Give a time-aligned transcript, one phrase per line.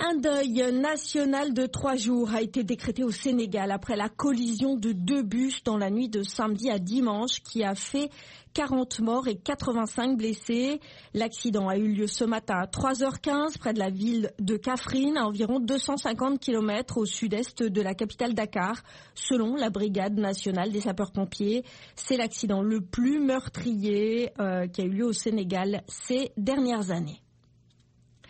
[0.00, 4.90] Un deuil national de trois jours a été décrété au Sénégal après la collision de
[4.90, 8.10] deux bus dans la nuit de samedi à dimanche qui a fait
[8.54, 10.80] 40 morts et 85 blessés.
[11.14, 15.26] L'accident a eu lieu ce matin à 3h15 près de la ville de Kafrine, à
[15.26, 18.82] environ 250 km au sud-est de la capitale Dakar.
[19.14, 21.62] Selon la Brigade nationale des sapeurs-pompiers,
[21.94, 27.20] c'est l'accident le plus meurtrier euh, qui a eu lieu au Sénégal ces dernières années.